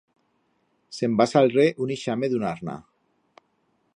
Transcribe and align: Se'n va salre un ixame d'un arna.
Se'n 0.99 1.17
va 1.19 1.27
salre 1.33 1.67
un 1.85 1.95
ixame 1.97 2.31
d'un 2.33 2.49
arna. 2.55 2.79